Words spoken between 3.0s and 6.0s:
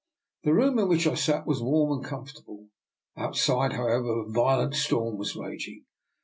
outside, however, a violent storm was raging.